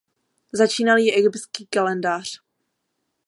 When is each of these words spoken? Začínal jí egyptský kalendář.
Začínal 0.53 0.97
jí 0.97 1.13
egyptský 1.15 1.65
kalendář. 1.67 2.41